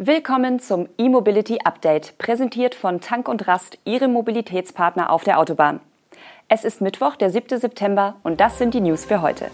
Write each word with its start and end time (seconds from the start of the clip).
Willkommen 0.00 0.60
zum 0.60 0.88
E-Mobility 0.96 1.58
Update, 1.64 2.16
präsentiert 2.18 2.76
von 2.76 3.00
Tank 3.00 3.26
und 3.26 3.48
Rast, 3.48 3.78
Ihrem 3.84 4.12
Mobilitätspartner 4.12 5.10
auf 5.10 5.24
der 5.24 5.40
Autobahn. 5.40 5.80
Es 6.46 6.64
ist 6.64 6.80
Mittwoch, 6.80 7.16
der 7.16 7.30
7. 7.30 7.58
September 7.58 8.14
und 8.22 8.38
das 8.38 8.58
sind 8.58 8.74
die 8.74 8.80
News 8.80 9.04
für 9.04 9.22
heute. 9.22 9.50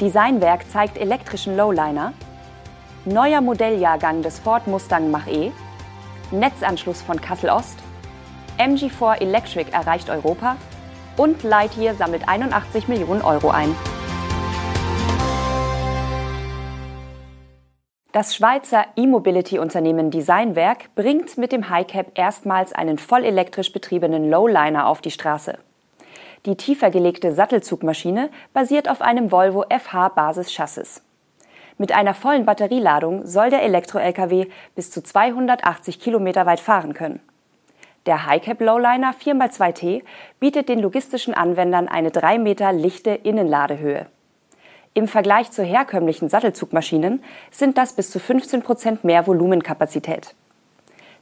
Designwerk 0.00 0.70
zeigt 0.70 0.96
elektrischen 0.96 1.56
Lowliner. 1.56 2.12
Neuer 3.04 3.40
Modelljahrgang 3.40 4.22
des 4.22 4.38
Ford 4.38 4.68
Mustang 4.68 5.10
Mach-E. 5.10 5.50
Netzanschluss 6.30 7.02
von 7.02 7.20
Kassel 7.20 7.50
Ost. 7.50 7.80
MG4 8.58 9.20
Electric 9.22 9.72
erreicht 9.72 10.08
Europa. 10.08 10.56
Und 11.16 11.42
Lightyear 11.42 11.96
sammelt 11.96 12.28
81 12.28 12.86
Millionen 12.86 13.22
Euro 13.22 13.50
ein. 13.50 13.74
Das 18.10 18.34
Schweizer 18.34 18.86
E-Mobility-Unternehmen 18.96 20.10
Designwerk 20.10 20.94
bringt 20.94 21.36
mit 21.36 21.52
dem 21.52 21.68
Highcap 21.68 22.18
erstmals 22.18 22.72
einen 22.72 22.96
vollelektrisch 22.96 23.70
betriebenen 23.70 24.30
Lowliner 24.30 24.86
auf 24.86 25.02
die 25.02 25.10
Straße. 25.10 25.58
Die 26.46 26.56
tiefer 26.56 26.90
gelegte 26.90 27.34
Sattelzugmaschine 27.34 28.30
basiert 28.54 28.88
auf 28.88 29.02
einem 29.02 29.30
Volvo 29.30 29.66
FH-Basis-Chassis. 29.68 31.02
Mit 31.76 31.92
einer 31.92 32.14
vollen 32.14 32.46
Batterieladung 32.46 33.26
soll 33.26 33.50
der 33.50 33.62
Elektro-LKW 33.62 34.46
bis 34.74 34.90
zu 34.90 35.02
280 35.02 36.00
Kilometer 36.00 36.46
weit 36.46 36.60
fahren 36.60 36.94
können. 36.94 37.20
Der 38.06 38.24
Highcap 38.24 38.62
Lowliner 38.62 39.12
4x2T 39.12 40.02
bietet 40.40 40.70
den 40.70 40.78
logistischen 40.78 41.34
Anwendern 41.34 41.88
eine 41.88 42.10
3 42.10 42.38
Meter 42.38 42.72
lichte 42.72 43.10
Innenladehöhe. 43.10 44.06
Im 44.98 45.06
Vergleich 45.06 45.52
zu 45.52 45.62
herkömmlichen 45.62 46.28
Sattelzugmaschinen 46.28 47.22
sind 47.52 47.78
das 47.78 47.92
bis 47.92 48.10
zu 48.10 48.18
15 48.18 48.62
Prozent 48.62 49.04
mehr 49.04 49.28
Volumenkapazität. 49.28 50.34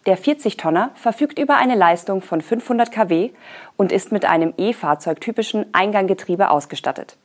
Der 0.07 0.17
40-Tonner 0.17 0.93
verfügt 0.95 1.39
über 1.39 1.59
eine 1.59 1.75
Leistung 1.75 2.23
von 2.23 2.41
500 2.41 2.91
kW 2.91 3.33
und 3.77 3.93
ist 3.93 4.13
mit 4.13 4.25
einem 4.25 4.55
E-Fahrzeug-typischen 4.57 5.67
Einganggetriebe 5.75 6.49
ausgestattet. 6.49 7.19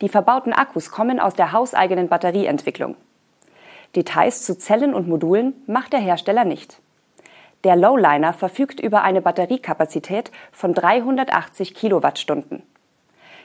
Die 0.00 0.08
verbauten 0.08 0.54
Akkus 0.54 0.90
kommen 0.90 1.20
aus 1.20 1.34
der 1.34 1.52
hauseigenen 1.52 2.08
Batterieentwicklung. 2.08 2.96
Details 3.94 4.42
zu 4.42 4.56
Zellen 4.56 4.94
und 4.94 5.06
Modulen 5.06 5.52
macht 5.66 5.92
der 5.92 6.00
Hersteller 6.00 6.46
nicht. 6.46 6.80
Der 7.64 7.76
Lowliner 7.76 8.32
verfügt 8.32 8.80
über 8.80 9.02
eine 9.02 9.20
Batteriekapazität 9.20 10.32
von 10.50 10.72
380 10.72 11.74
Kilowattstunden. 11.74 12.62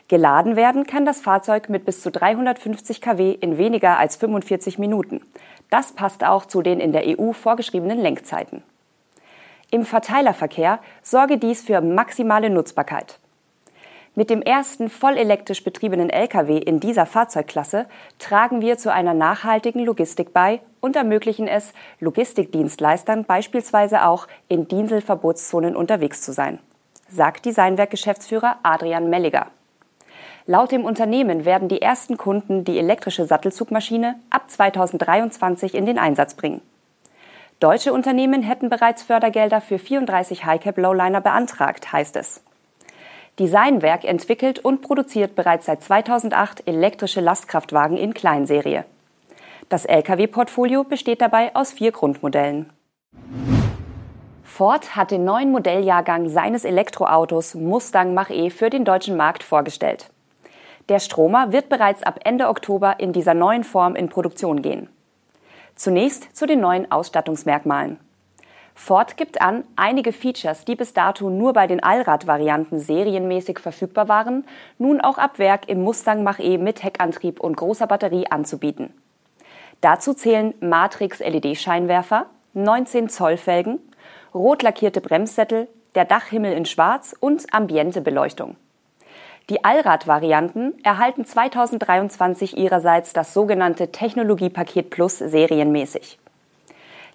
Geladen 0.09 0.55
werden 0.55 0.87
kann 0.87 1.05
das 1.05 1.21
Fahrzeug 1.21 1.69
mit 1.69 1.85
bis 1.85 2.01
zu 2.01 2.09
350 2.09 2.99
kW 2.99 3.31
in 3.31 3.59
weniger 3.59 3.99
als 3.99 4.15
45 4.15 4.79
Minuten. 4.79 5.21
Das 5.69 5.91
passt 5.91 6.23
auch 6.23 6.47
zu 6.47 6.63
den 6.63 6.79
in 6.79 6.91
der 6.91 7.03
EU 7.19 7.31
vorgeschriebenen 7.31 7.99
Lenkzeiten. 7.99 8.63
Im 9.69 9.85
Verteilerverkehr 9.85 10.79
sorge 11.03 11.37
dies 11.37 11.61
für 11.61 11.79
maximale 11.81 12.49
Nutzbarkeit. 12.49 13.19
Mit 14.15 14.31
dem 14.31 14.41
ersten 14.41 14.89
vollelektrisch 14.89 15.63
betriebenen 15.63 16.09
Lkw 16.09 16.57
in 16.57 16.79
dieser 16.79 17.05
Fahrzeugklasse 17.05 17.85
tragen 18.17 18.61
wir 18.61 18.79
zu 18.79 18.91
einer 18.91 19.13
nachhaltigen 19.13 19.85
Logistik 19.85 20.33
bei 20.33 20.59
und 20.81 20.95
ermöglichen 20.95 21.47
es, 21.47 21.71
Logistikdienstleistern 21.99 23.25
beispielsweise 23.25 24.07
auch 24.07 24.27
in 24.47 24.67
Dieselverbotszonen 24.67 25.75
unterwegs 25.75 26.23
zu 26.23 26.33
sein, 26.33 26.57
sagt 27.09 27.45
Designwerk-Geschäftsführer 27.45 28.57
Adrian 28.63 29.11
Melliger. 29.11 29.51
Laut 30.49 30.71
dem 30.71 30.83
Unternehmen 30.83 31.45
werden 31.45 31.67
die 31.67 31.79
ersten 31.79 32.17
Kunden 32.17 32.63
die 32.63 32.79
elektrische 32.79 33.23
Sattelzugmaschine 33.23 34.15
ab 34.31 34.49
2023 34.49 35.75
in 35.75 35.85
den 35.85 35.99
Einsatz 35.99 36.33
bringen. 36.33 36.61
Deutsche 37.59 37.93
Unternehmen 37.93 38.41
hätten 38.41 38.67
bereits 38.67 39.03
Fördergelder 39.03 39.61
für 39.61 39.77
34 39.77 40.45
Highcap 40.45 40.79
Lowliner 40.79 41.21
beantragt, 41.21 41.93
heißt 41.93 42.15
es. 42.15 42.41
Designwerk 43.37 44.05
entwickelt 44.05 44.57
und 44.57 44.81
produziert 44.81 45.35
bereits 45.35 45.67
seit 45.67 45.83
2008 45.83 46.67
elektrische 46.67 47.21
Lastkraftwagen 47.21 47.95
in 47.95 48.15
Kleinserie. 48.15 48.85
Das 49.69 49.85
Lkw-Portfolio 49.85 50.83
besteht 50.83 51.21
dabei 51.21 51.55
aus 51.55 51.73
vier 51.73 51.91
Grundmodellen. 51.91 52.71
Ford 54.43 54.95
hat 54.95 55.11
den 55.11 55.25
neuen 55.25 55.51
Modelljahrgang 55.51 56.27
seines 56.27 56.65
Elektroautos 56.65 57.53
Mustang 57.53 58.15
Mach-E 58.15 58.49
für 58.49 58.71
den 58.71 58.83
deutschen 58.83 59.15
Markt 59.15 59.43
vorgestellt. 59.43 60.09
Der 60.89 60.99
Stromer 60.99 61.51
wird 61.51 61.69
bereits 61.69 62.01
ab 62.01 62.19
Ende 62.23 62.47
Oktober 62.47 62.99
in 62.99 63.13
dieser 63.13 63.35
neuen 63.35 63.63
Form 63.63 63.95
in 63.95 64.09
Produktion 64.09 64.63
gehen. 64.63 64.89
Zunächst 65.75 66.35
zu 66.35 66.47
den 66.47 66.59
neuen 66.59 66.91
Ausstattungsmerkmalen. 66.91 67.99
Ford 68.73 69.15
gibt 69.15 69.41
an, 69.41 69.65
einige 69.75 70.11
Features, 70.11 70.65
die 70.65 70.75
bis 70.75 70.93
dato 70.93 71.29
nur 71.29 71.53
bei 71.53 71.67
den 71.67 71.83
Allradvarianten 71.83 72.79
serienmäßig 72.79 73.59
verfügbar 73.59 74.07
waren, 74.07 74.45
nun 74.79 74.99
auch 74.99 75.17
ab 75.19 75.37
Werk 75.37 75.69
im 75.69 75.83
Mustang 75.83 76.23
Mach-E 76.23 76.57
mit 76.57 76.81
Heckantrieb 76.81 77.39
und 77.39 77.55
großer 77.55 77.85
Batterie 77.85 78.25
anzubieten. 78.31 78.93
Dazu 79.81 80.13
zählen 80.13 80.55
Matrix-LED-Scheinwerfer, 80.59 82.25
19 82.53 83.09
Zoll 83.09 83.37
Felgen, 83.37 83.79
rot 84.33 84.63
lackierte 84.63 85.01
Bremssättel, 85.01 85.67
der 85.93 86.05
Dachhimmel 86.05 86.53
in 86.53 86.65
Schwarz 86.65 87.15
und 87.19 87.53
Ambientebeleuchtung. 87.53 88.55
Die 89.49 89.63
Allrad-Varianten 89.63 90.68
erhalten 90.83 91.25
2023 91.25 92.57
ihrerseits 92.57 93.13
das 93.13 93.33
sogenannte 93.33 93.91
Technologiepaket 93.91 94.89
Plus 94.89 95.17
serienmäßig. 95.17 96.19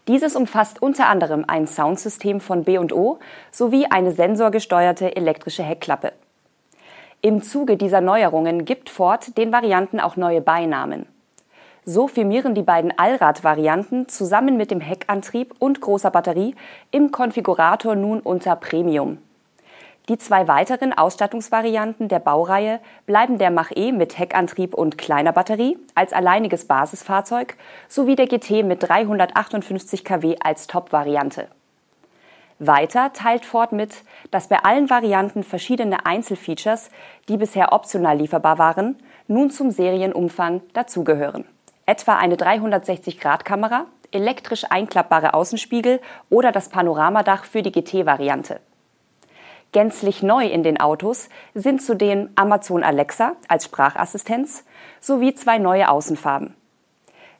Dieses 0.06 0.36
umfasst 0.36 0.82
unter 0.82 1.08
anderem 1.08 1.44
ein 1.46 1.66
Soundsystem 1.66 2.40
von 2.40 2.64
B&O 2.64 3.18
sowie 3.50 3.86
eine 3.86 4.12
sensorgesteuerte 4.12 5.16
elektrische 5.16 5.62
Heckklappe. 5.62 6.12
Im 7.22 7.42
Zuge 7.42 7.78
dieser 7.78 8.02
Neuerungen 8.02 8.66
gibt 8.66 8.90
Ford 8.90 9.38
den 9.38 9.50
Varianten 9.50 9.98
auch 9.98 10.16
neue 10.16 10.42
Beinamen. 10.42 11.06
So 11.86 12.06
firmieren 12.06 12.54
die 12.54 12.62
beiden 12.62 12.92
Allrad-Varianten 12.98 14.08
zusammen 14.08 14.56
mit 14.56 14.70
dem 14.70 14.80
Heckantrieb 14.80 15.54
und 15.58 15.80
großer 15.80 16.10
Batterie 16.10 16.54
im 16.90 17.10
Konfigurator 17.10 17.94
nun 17.94 18.20
unter 18.20 18.56
Premium. 18.56 19.18
Die 20.10 20.18
zwei 20.18 20.46
weiteren 20.48 20.92
Ausstattungsvarianten 20.92 22.08
der 22.08 22.18
Baureihe 22.18 22.80
bleiben 23.06 23.38
der 23.38 23.50
Mach-E 23.50 23.90
mit 23.90 24.18
Heckantrieb 24.18 24.74
und 24.74 24.98
kleiner 24.98 25.32
Batterie 25.32 25.78
als 25.94 26.12
alleiniges 26.12 26.66
Basisfahrzeug 26.66 27.56
sowie 27.88 28.14
der 28.14 28.26
GT 28.26 28.64
mit 28.64 28.86
358 28.86 30.04
kW 30.04 30.36
als 30.44 30.66
Top-Variante. 30.66 31.48
Weiter 32.58 33.14
teilt 33.14 33.46
Ford 33.46 33.72
mit, 33.72 34.04
dass 34.30 34.48
bei 34.48 34.58
allen 34.62 34.90
Varianten 34.90 35.42
verschiedene 35.42 36.04
Einzelfeatures, 36.04 36.90
die 37.30 37.38
bisher 37.38 37.72
optional 37.72 38.18
lieferbar 38.18 38.58
waren, 38.58 38.96
nun 39.26 39.50
zum 39.50 39.70
Serienumfang 39.70 40.60
dazugehören. 40.74 41.46
Etwa 41.86 42.18
eine 42.18 42.36
360-Grad-Kamera, 42.36 43.86
elektrisch 44.12 44.64
einklappbare 44.68 45.32
Außenspiegel 45.32 46.00
oder 46.28 46.52
das 46.52 46.68
Panoramadach 46.68 47.46
für 47.46 47.62
die 47.62 47.72
GT-Variante. 47.72 48.60
Gänzlich 49.74 50.22
neu 50.22 50.46
in 50.46 50.62
den 50.62 50.78
Autos 50.78 51.28
sind 51.52 51.82
zudem 51.82 52.30
Amazon 52.36 52.84
Alexa 52.84 53.32
als 53.48 53.64
Sprachassistenz 53.64 54.64
sowie 55.00 55.34
zwei 55.34 55.58
neue 55.58 55.88
Außenfarben. 55.88 56.54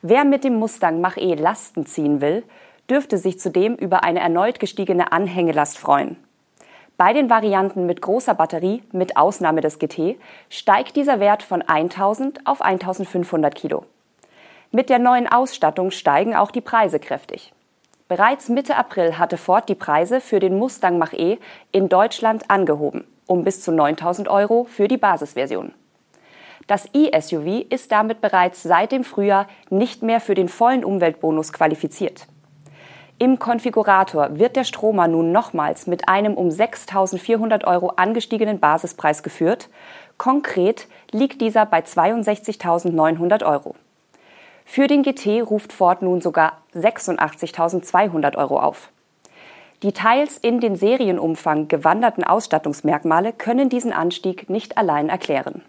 Wer 0.03 0.25
mit 0.25 0.43
dem 0.43 0.57
Mustang 0.57 1.01
Mach-E 1.01 1.35
Lasten 1.35 1.87
ziehen 1.87 2.21
will, 2.21 2.43
dürfte 2.91 3.19
sich 3.19 3.39
zudem 3.39 3.77
über 3.77 4.03
eine 4.03 4.19
erneut 4.19 4.59
gestiegene 4.59 5.13
Anhängelast 5.13 5.79
freuen. 5.79 6.17
Bei 6.97 7.13
den 7.13 7.31
Varianten 7.31 7.87
mit 7.87 8.03
großer 8.03 8.35
Batterie, 8.35 8.83
mit 8.91 9.17
Ausnahme 9.17 9.61
des 9.61 9.79
GT, 9.79 10.19
steigt 10.51 10.97
dieser 10.97 11.21
Wert 11.21 11.45
von 11.45 11.63
1000 11.63 12.49
auf 12.49 12.63
1500 12.63 13.55
Kilo. 13.55 13.85
Mit 14.73 14.91
der 14.91 14.99
neuen 14.99 15.29
Ausstattung 15.29 15.93
steigen 15.93 16.35
auch 16.35 16.51
die 16.51 16.61
Preise 16.61 16.99
kräftig. 16.99 17.53
Bereits 18.07 18.51
Mitte 18.51 18.77
April 18.77 19.19
hatte 19.19 19.39
Ford 19.39 19.67
die 19.67 19.75
Preise 19.75 20.21
für 20.21 20.39
den 20.39 20.59
Mustang 20.59 20.99
Mach-E 20.99 21.39
in 21.73 21.89
Deutschland 21.89 22.51
angehoben, 22.51 23.05
um 23.27 23.45
bis 23.45 23.63
zu 23.63 23.73
9000 23.73 24.29
Euro 24.29 24.65
für 24.65 24.89
die 24.89 24.99
Basisversion. 24.99 25.73
Das 26.67 26.87
e-SUV 26.93 27.65
ist 27.71 27.93
damit 27.93 28.21
bereits 28.21 28.63
seit 28.63 28.93
dem 28.93 29.05
Frühjahr 29.05 29.47
nicht 29.71 30.03
mehr 30.03 30.21
für 30.21 30.35
den 30.35 30.51
vollen 30.51 30.85
Umweltbonus 30.85 31.55
qualifiziert. 31.55 32.27
Im 33.19 33.39
Konfigurator 33.39 34.39
wird 34.39 34.57
der 34.57 34.65
Stromer 34.65 35.09
nun 35.09 35.33
nochmals 35.33 35.87
mit 35.87 36.07
einem 36.07 36.35
um 36.35 36.49
6.400 36.49 37.65
Euro 37.65 37.89
angestiegenen 37.97 38.61
Basispreis 38.61 39.23
geführt. 39.23 39.71
Konkret 40.19 40.89
liegt 41.11 41.41
dieser 41.41 41.65
bei 41.65 41.81
62.900 41.81 43.47
Euro. 43.47 43.77
Für 44.65 44.87
den 44.87 45.03
GT 45.03 45.43
ruft 45.43 45.73
Ford 45.73 46.03
nun 46.03 46.21
sogar 46.21 46.63
86.200 46.75 48.37
Euro 48.37 48.59
auf. 48.59 48.91
Die 49.83 49.93
teils 49.93 50.39
in 50.39 50.61
den 50.61 50.77
Serienumfang 50.77 51.69
gewanderten 51.69 52.25
Ausstattungsmerkmale 52.25 53.33
können 53.33 53.69
diesen 53.69 53.93
Anstieg 53.93 54.49
nicht 54.49 54.79
allein 54.79 55.09
erklären. 55.09 55.63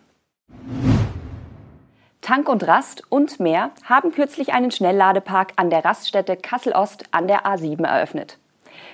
Tank 2.21 2.49
und 2.49 2.65
Rast 2.67 3.03
und 3.09 3.39
mehr 3.39 3.71
haben 3.83 4.11
kürzlich 4.11 4.53
einen 4.53 4.71
Schnellladepark 4.71 5.53
an 5.57 5.69
der 5.69 5.85
Raststätte 5.85 6.37
Kassel-Ost 6.37 7.03
an 7.11 7.27
der 7.27 7.45
A7 7.45 7.85
eröffnet. 7.85 8.39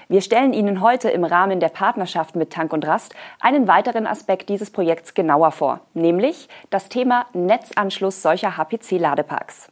Wir 0.10 0.22
stellen 0.22 0.54
Ihnen 0.54 0.82
heute 0.82 1.10
im 1.10 1.24
Rahmen 1.24 1.62
der 1.62 1.70
Partnerschaft 1.70 2.36
mit 2.36 2.52
Tank 2.52 2.74
und 2.74 2.86
Rast 2.86 3.16
einen 3.40 3.68
weiteren 3.68 4.06
Aspekt 4.06 4.50
dieses 4.50 4.70
Projekts 4.70 5.14
genauer 5.14 5.52
vor, 5.52 5.80
nämlich 5.94 6.50
das 6.70 6.90
Thema 6.90 7.28
Netzanschluss 7.34 8.22
solcher 8.22 8.58
HPC-Ladeparks. 8.58 9.70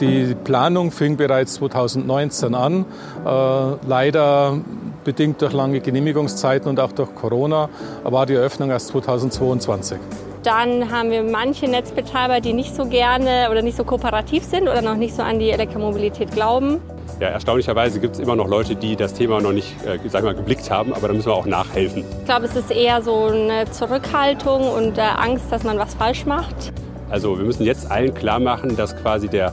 Die 0.00 0.34
Planung 0.44 0.90
fing 0.92 1.16
bereits 1.16 1.54
2019 1.54 2.54
an. 2.54 2.86
Äh, 3.24 3.86
leider 3.86 4.58
bedingt 5.04 5.42
durch 5.42 5.52
lange 5.52 5.80
Genehmigungszeiten 5.80 6.68
und 6.68 6.80
auch 6.80 6.92
durch 6.92 7.14
Corona 7.14 7.68
war 8.04 8.24
die 8.24 8.34
Eröffnung 8.34 8.70
erst 8.70 8.88
2022. 8.88 9.98
Dann 10.42 10.90
haben 10.90 11.10
wir 11.10 11.22
manche 11.22 11.68
Netzbetreiber, 11.68 12.40
die 12.40 12.54
nicht 12.54 12.74
so 12.74 12.86
gerne 12.86 13.48
oder 13.50 13.60
nicht 13.60 13.76
so 13.76 13.84
kooperativ 13.84 14.44
sind 14.44 14.62
oder 14.62 14.80
noch 14.80 14.96
nicht 14.96 15.14
so 15.14 15.22
an 15.22 15.38
die 15.38 15.50
Elektromobilität 15.50 16.32
glauben. 16.32 16.80
Ja, 17.18 17.28
erstaunlicherweise 17.28 18.00
gibt 18.00 18.14
es 18.14 18.20
immer 18.20 18.36
noch 18.36 18.48
Leute, 18.48 18.76
die 18.76 18.96
das 18.96 19.14
Thema 19.14 19.40
noch 19.40 19.52
nicht 19.52 19.74
äh, 19.84 19.98
sag 20.08 20.24
mal, 20.24 20.34
geblickt 20.34 20.70
haben, 20.70 20.94
aber 20.94 21.08
da 21.08 21.14
müssen 21.14 21.26
wir 21.26 21.34
auch 21.34 21.46
nachhelfen. 21.46 22.04
Ich 22.20 22.24
glaube, 22.24 22.46
es 22.46 22.56
ist 22.56 22.70
eher 22.70 23.02
so 23.02 23.24
eine 23.24 23.70
Zurückhaltung 23.70 24.68
und 24.68 24.96
äh, 24.98 25.02
Angst, 25.02 25.46
dass 25.50 25.64
man 25.64 25.78
was 25.78 25.94
falsch 25.94 26.24
macht. 26.26 26.72
Also 27.10 27.36
wir 27.36 27.44
müssen 27.44 27.64
jetzt 27.64 27.90
allen 27.90 28.14
klar 28.14 28.38
machen, 28.38 28.76
dass 28.76 28.96
quasi 28.96 29.28
der 29.28 29.52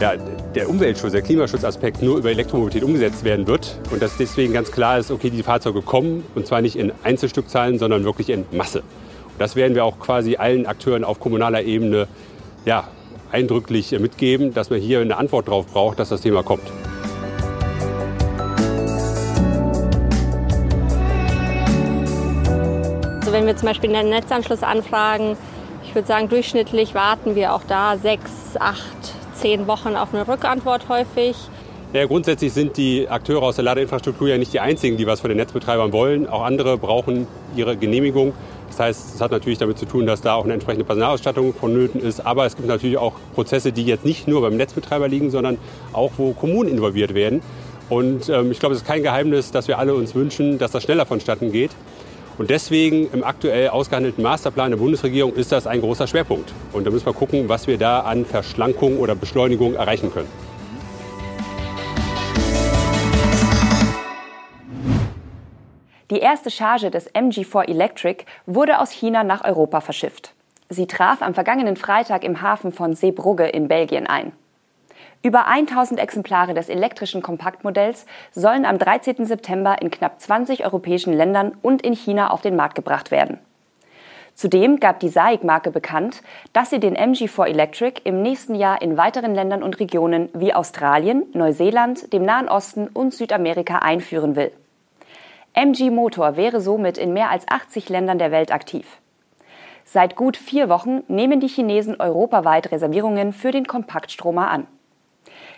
ja, 0.00 0.12
der 0.54 0.68
Umweltschutz, 0.68 1.12
der 1.12 1.22
Klimaschutzaspekt 1.22 2.02
nur 2.02 2.18
über 2.18 2.30
Elektromobilität 2.30 2.84
umgesetzt 2.84 3.24
werden 3.24 3.46
wird 3.46 3.78
und 3.90 4.02
dass 4.02 4.16
deswegen 4.16 4.52
ganz 4.52 4.70
klar 4.70 4.98
ist, 4.98 5.10
okay, 5.10 5.30
die 5.30 5.42
Fahrzeuge 5.42 5.82
kommen 5.82 6.24
und 6.34 6.46
zwar 6.46 6.60
nicht 6.60 6.76
in 6.76 6.92
Einzelstückzahlen, 7.02 7.78
sondern 7.78 8.04
wirklich 8.04 8.28
in 8.28 8.44
Masse. 8.52 8.80
Und 8.80 9.40
das 9.40 9.56
werden 9.56 9.74
wir 9.74 9.84
auch 9.84 9.98
quasi 9.98 10.36
allen 10.36 10.66
Akteuren 10.66 11.04
auf 11.04 11.18
kommunaler 11.18 11.62
Ebene 11.62 12.08
ja, 12.64 12.84
eindrücklich 13.36 13.92
mitgeben, 13.98 14.54
dass 14.54 14.70
man 14.70 14.80
hier 14.80 15.00
eine 15.00 15.18
Antwort 15.18 15.48
darauf 15.48 15.66
braucht, 15.66 15.98
dass 15.98 16.08
das 16.08 16.22
Thema 16.22 16.42
kommt. 16.42 16.62
Also 23.20 23.32
wenn 23.32 23.44
wir 23.44 23.54
zum 23.54 23.68
Beispiel 23.68 23.94
einen 23.94 24.08
Netzanschluss 24.08 24.62
anfragen, 24.62 25.36
ich 25.84 25.94
würde 25.94 26.08
sagen, 26.08 26.30
durchschnittlich 26.30 26.94
warten 26.94 27.34
wir 27.34 27.54
auch 27.54 27.62
da 27.68 27.98
sechs, 27.98 28.56
acht 28.58 28.80
zehn 29.34 29.66
Wochen 29.66 29.96
auf 29.96 30.14
eine 30.14 30.26
Rückantwort 30.26 30.88
häufig. 30.88 31.36
Ja, 31.92 32.06
grundsätzlich 32.06 32.54
sind 32.54 32.78
die 32.78 33.06
Akteure 33.06 33.42
aus 33.42 33.56
der 33.56 33.64
Ladeinfrastruktur 33.64 34.28
ja 34.28 34.38
nicht 34.38 34.54
die 34.54 34.60
einzigen, 34.60 34.96
die 34.96 35.06
was 35.06 35.20
von 35.20 35.28
den 35.28 35.36
Netzbetreibern 35.36 35.92
wollen. 35.92 36.26
Auch 36.26 36.42
andere 36.42 36.78
brauchen 36.78 37.26
ihre 37.54 37.76
Genehmigung. 37.76 38.32
Das 38.68 38.80
heißt, 38.80 39.14
es 39.14 39.20
hat 39.20 39.30
natürlich 39.30 39.58
damit 39.58 39.78
zu 39.78 39.86
tun, 39.86 40.06
dass 40.06 40.20
da 40.20 40.34
auch 40.34 40.44
eine 40.44 40.54
entsprechende 40.54 40.84
Personalausstattung 40.84 41.54
vonnöten 41.54 42.00
ist. 42.00 42.24
Aber 42.26 42.46
es 42.46 42.56
gibt 42.56 42.68
natürlich 42.68 42.98
auch 42.98 43.14
Prozesse, 43.34 43.72
die 43.72 43.84
jetzt 43.84 44.04
nicht 44.04 44.28
nur 44.28 44.42
beim 44.42 44.56
Netzbetreiber 44.56 45.08
liegen, 45.08 45.30
sondern 45.30 45.58
auch, 45.92 46.12
wo 46.16 46.32
Kommunen 46.32 46.68
involviert 46.70 47.14
werden. 47.14 47.42
Und 47.88 48.28
ähm, 48.28 48.50
ich 48.50 48.58
glaube, 48.58 48.74
es 48.74 48.82
ist 48.82 48.86
kein 48.86 49.02
Geheimnis, 49.02 49.50
dass 49.50 49.68
wir 49.68 49.78
alle 49.78 49.94
uns 49.94 50.14
wünschen, 50.14 50.58
dass 50.58 50.72
das 50.72 50.82
schneller 50.82 51.06
vonstatten 51.06 51.52
geht. 51.52 51.70
Und 52.38 52.50
deswegen 52.50 53.08
im 53.12 53.24
aktuell 53.24 53.68
ausgehandelten 53.68 54.22
Masterplan 54.22 54.70
der 54.70 54.78
Bundesregierung 54.78 55.34
ist 55.34 55.52
das 55.52 55.66
ein 55.66 55.80
großer 55.80 56.06
Schwerpunkt. 56.06 56.52
Und 56.72 56.86
da 56.86 56.90
müssen 56.90 57.06
wir 57.06 57.14
gucken, 57.14 57.48
was 57.48 57.66
wir 57.66 57.78
da 57.78 58.00
an 58.00 58.26
Verschlankung 58.26 58.98
oder 58.98 59.14
Beschleunigung 59.14 59.74
erreichen 59.74 60.12
können. 60.12 60.28
Die 66.10 66.20
erste 66.20 66.52
Charge 66.52 66.90
des 66.92 67.12
MG4 67.14 67.68
Electric 67.68 68.26
wurde 68.46 68.78
aus 68.78 68.92
China 68.92 69.24
nach 69.24 69.44
Europa 69.44 69.80
verschifft. 69.80 70.34
Sie 70.68 70.86
traf 70.86 71.20
am 71.20 71.34
vergangenen 71.34 71.76
Freitag 71.76 72.22
im 72.22 72.42
Hafen 72.42 72.70
von 72.70 72.94
Seebrugge 72.94 73.48
in 73.48 73.66
Belgien 73.66 74.06
ein. 74.06 74.30
Über 75.22 75.48
1000 75.48 75.98
Exemplare 75.98 76.54
des 76.54 76.68
elektrischen 76.68 77.22
Kompaktmodells 77.22 78.06
sollen 78.30 78.64
am 78.64 78.78
13. 78.78 79.26
September 79.26 79.82
in 79.82 79.90
knapp 79.90 80.20
20 80.20 80.64
europäischen 80.64 81.12
Ländern 81.12 81.56
und 81.62 81.82
in 81.82 81.94
China 81.94 82.30
auf 82.30 82.40
den 82.40 82.54
Markt 82.54 82.76
gebracht 82.76 83.10
werden. 83.10 83.40
Zudem 84.36 84.78
gab 84.78 85.00
die 85.00 85.08
SAIC-Marke 85.08 85.72
bekannt, 85.72 86.22
dass 86.52 86.70
sie 86.70 86.78
den 86.78 86.96
MG4 86.96 87.46
Electric 87.46 88.02
im 88.04 88.22
nächsten 88.22 88.54
Jahr 88.54 88.80
in 88.80 88.96
weiteren 88.96 89.34
Ländern 89.34 89.64
und 89.64 89.80
Regionen 89.80 90.28
wie 90.34 90.54
Australien, 90.54 91.24
Neuseeland, 91.32 92.12
dem 92.12 92.24
Nahen 92.24 92.48
Osten 92.48 92.86
und 92.86 93.12
Südamerika 93.12 93.78
einführen 93.78 94.36
will. 94.36 94.52
MG 95.58 95.88
Motor 95.88 96.36
wäre 96.36 96.60
somit 96.60 96.98
in 96.98 97.14
mehr 97.14 97.30
als 97.30 97.48
80 97.48 97.88
Ländern 97.88 98.18
der 98.18 98.30
Welt 98.30 98.52
aktiv. 98.52 98.98
Seit 99.86 100.14
gut 100.14 100.36
vier 100.36 100.68
Wochen 100.68 101.02
nehmen 101.08 101.40
die 101.40 101.48
Chinesen 101.48 101.98
europaweit 101.98 102.70
Reservierungen 102.72 103.32
für 103.32 103.52
den 103.52 103.66
Kompaktstromer 103.66 104.50
an. 104.50 104.66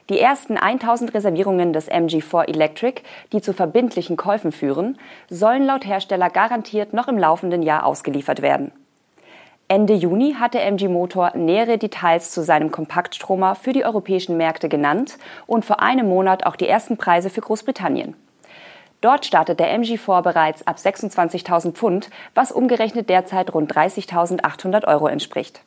Die 0.08 0.20
ersten 0.20 0.56
1000 0.56 1.14
Reservierungen 1.14 1.72
des 1.72 1.90
MG4 1.90 2.48
Electric, 2.48 3.02
die 3.32 3.40
zu 3.40 3.52
verbindlichen 3.52 4.16
Käufen 4.16 4.52
führen, 4.52 4.98
sollen 5.28 5.66
laut 5.66 5.84
Hersteller 5.84 6.30
garantiert 6.30 6.92
noch 6.92 7.08
im 7.08 7.18
laufenden 7.18 7.64
Jahr 7.64 7.84
ausgeliefert 7.84 8.40
werden. 8.40 8.70
Ende 9.66 9.94
Juni 9.94 10.36
hatte 10.38 10.60
MG 10.60 10.86
Motor 10.86 11.32
nähere 11.34 11.76
Details 11.76 12.30
zu 12.30 12.44
seinem 12.44 12.70
Kompaktstromer 12.70 13.56
für 13.56 13.72
die 13.72 13.84
europäischen 13.84 14.36
Märkte 14.36 14.68
genannt 14.68 15.18
und 15.48 15.64
vor 15.64 15.82
einem 15.82 16.08
Monat 16.08 16.46
auch 16.46 16.54
die 16.54 16.68
ersten 16.68 16.96
Preise 16.98 17.30
für 17.30 17.40
Großbritannien. 17.40 18.14
Dort 19.00 19.24
startet 19.24 19.60
der 19.60 19.72
MG4 19.78 20.22
bereits 20.22 20.66
ab 20.66 20.76
26.000 20.76 21.72
Pfund, 21.72 22.10
was 22.34 22.50
umgerechnet 22.50 23.08
derzeit 23.08 23.54
rund 23.54 23.72
30.800 23.72 24.86
Euro 24.88 25.06
entspricht. 25.06 25.62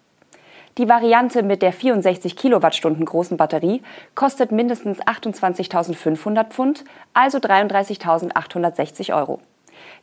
Die 0.78 0.88
Variante 0.88 1.44
mit 1.44 1.62
der 1.62 1.74
64 1.74 2.36
Kilowattstunden 2.36 3.06
großen 3.06 3.38
Batterie 3.38 3.82
kostet 4.16 4.52
mindestens 4.52 5.02
28.500 5.02 6.46
Pfund, 6.46 6.84
also 7.14 7.38
33.860 7.38 9.16
Euro. 9.16 9.40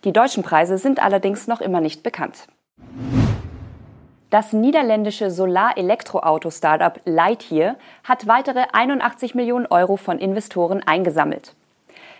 Die 0.04 0.12
deutschen 0.12 0.42
Preise 0.42 0.78
sind 0.78 1.02
allerdings 1.02 1.46
noch 1.46 1.60
immer 1.60 1.80
nicht 1.80 2.02
bekannt. 2.02 2.46
Das 4.30 4.52
niederländische 4.52 5.30
Solar-Elektroauto-Startup 5.30 7.00
Lightyear 7.06 7.76
hat 8.04 8.26
weitere 8.26 8.64
81 8.72 9.34
Millionen 9.34 9.66
Euro 9.66 9.96
von 9.96 10.18
Investoren 10.18 10.82
eingesammelt. 10.82 11.54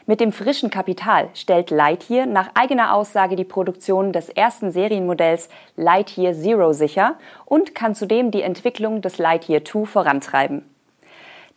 Mit 0.08 0.20
dem 0.20 0.32
frischen 0.32 0.70
Kapital 0.70 1.28
stellt 1.34 1.70
Lightyear 1.70 2.25
nach 2.25 2.49
eigener 2.55 2.94
Aussage 2.94 3.37
die 3.37 3.44
Produktion 3.44 4.10
des 4.10 4.31
ersten 4.31 4.70
Serienmodells 4.70 5.50
Lightyear 5.76 6.32
Zero 6.32 6.72
sicher 6.72 7.19
und 7.44 7.75
kann 7.75 7.94
zudem 7.94 8.31
die 8.31 8.40
Entwicklung 8.40 9.02
des 9.02 9.19
Lightyear 9.19 9.67
2 9.67 9.84
vorantreiben. 9.84 10.65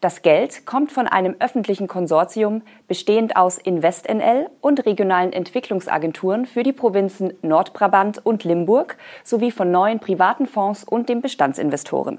Das 0.01 0.21
Geld 0.21 0.65
kommt 0.65 0.91
von 0.91 1.07
einem 1.07 1.37
öffentlichen 1.39 1.87
Konsortium 1.87 2.61
bestehend 2.89 3.37
aus 3.37 3.57
InvestNL 3.57 4.49
und 4.59 4.85
regionalen 4.85 5.31
Entwicklungsagenturen 5.31 6.45
für 6.45 6.63
die 6.63 6.73
Provinzen 6.73 7.31
Nordbrabant 7.41 8.25
und 8.25 8.43
Limburg 8.43 8.97
sowie 9.23 9.51
von 9.51 9.71
neuen 9.71 10.01
privaten 10.01 10.45
Fonds 10.45 10.83
und 10.83 11.07
den 11.07 11.21
Bestandsinvestoren. 11.21 12.17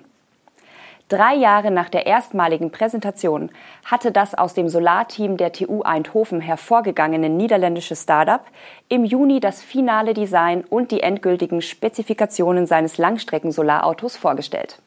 Drei 1.08 1.34
Jahre 1.34 1.70
nach 1.70 1.90
der 1.90 2.06
erstmaligen 2.06 2.70
Präsentation 2.70 3.50
hatte 3.84 4.12
das 4.12 4.34
aus 4.34 4.54
dem 4.54 4.68
Solarteam 4.68 5.36
der 5.36 5.52
TU 5.52 5.82
Eindhoven 5.82 6.40
hervorgegangene 6.40 7.28
niederländische 7.28 7.96
Startup 7.96 8.42
im 8.88 9.04
Juni 9.04 9.38
das 9.40 9.62
finale 9.62 10.14
Design 10.14 10.64
und 10.64 10.90
die 10.90 11.02
endgültigen 11.02 11.60
Spezifikationen 11.60 12.66
seines 12.66 12.96
Langstrecken-Solarautos 12.96 14.16
vorgestellt. 14.16 14.80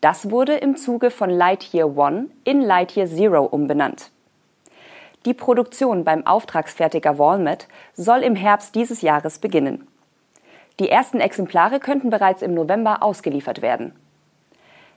Das 0.00 0.30
wurde 0.30 0.56
im 0.56 0.76
Zuge 0.76 1.10
von 1.10 1.30
Lightyear 1.30 1.96
One 1.96 2.26
in 2.44 2.60
Lightyear 2.62 3.06
Zero 3.06 3.44
umbenannt. 3.44 4.10
Die 5.26 5.34
Produktion 5.34 6.04
beim 6.04 6.26
Auftragsfertiger 6.26 7.18
Walmart 7.18 7.68
soll 7.94 8.20
im 8.20 8.34
Herbst 8.34 8.74
dieses 8.74 9.02
Jahres 9.02 9.38
beginnen. 9.38 9.86
Die 10.78 10.88
ersten 10.88 11.20
Exemplare 11.20 11.78
könnten 11.78 12.08
bereits 12.08 12.40
im 12.40 12.54
November 12.54 13.02
ausgeliefert 13.02 13.60
werden. 13.60 13.92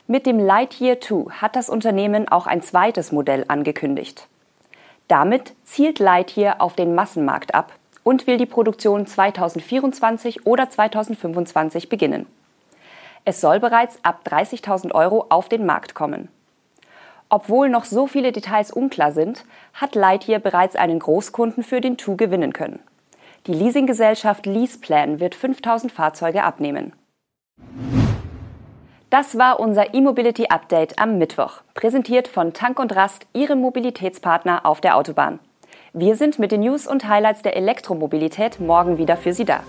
Mit 0.06 0.26
dem 0.26 0.38
Lightyear 0.38 1.00
2 1.00 1.30
hat 1.30 1.56
das 1.56 1.70
Unternehmen 1.70 2.28
auch 2.28 2.46
ein 2.46 2.60
zweites 2.60 3.10
Modell 3.10 3.46
angekündigt. 3.48 4.28
Damit 5.08 5.54
zielt 5.64 5.98
Lightyear 5.98 6.60
auf 6.60 6.76
den 6.76 6.94
Massenmarkt 6.94 7.54
ab 7.54 7.72
und 8.02 8.26
will 8.26 8.36
die 8.36 8.44
Produktion 8.44 9.06
2024 9.06 10.46
oder 10.46 10.68
2025 10.68 11.88
beginnen. 11.88 12.26
Es 13.24 13.40
soll 13.40 13.60
bereits 13.60 13.98
ab 14.02 14.20
30.000 14.26 14.92
Euro 14.92 15.24
auf 15.30 15.48
den 15.48 15.64
Markt 15.64 15.94
kommen. 15.94 16.28
Obwohl 17.30 17.70
noch 17.70 17.86
so 17.86 18.06
viele 18.06 18.30
Details 18.30 18.70
unklar 18.70 19.12
sind, 19.12 19.46
hat 19.72 19.94
Lightyear 19.94 20.38
bereits 20.38 20.76
einen 20.76 20.98
Großkunden 20.98 21.62
für 21.62 21.80
den 21.80 21.98
2 21.98 22.16
gewinnen 22.16 22.52
können. 22.52 22.80
Die 23.46 23.54
Leasinggesellschaft 23.54 24.44
Leaseplan 24.44 25.18
wird 25.18 25.34
5000 25.34 25.90
Fahrzeuge 25.90 26.42
abnehmen. 26.42 26.92
Das 29.14 29.38
war 29.38 29.60
unser 29.60 29.94
E-Mobility 29.94 30.46
Update 30.48 30.98
am 30.98 31.18
Mittwoch, 31.18 31.60
präsentiert 31.74 32.26
von 32.26 32.52
Tank 32.52 32.80
und 32.80 32.96
Rast, 32.96 33.28
Ihrem 33.32 33.60
Mobilitätspartner 33.60 34.66
auf 34.66 34.80
der 34.80 34.96
Autobahn. 34.96 35.38
Wir 35.92 36.16
sind 36.16 36.40
mit 36.40 36.50
den 36.50 36.62
News 36.62 36.88
und 36.88 37.08
Highlights 37.08 37.42
der 37.42 37.56
Elektromobilität 37.56 38.58
morgen 38.58 38.98
wieder 38.98 39.16
für 39.16 39.32
Sie 39.32 39.44
da. 39.44 39.60